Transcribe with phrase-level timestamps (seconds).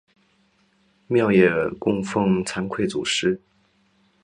[1.05, 3.39] 庙也供俸惭愧祖师。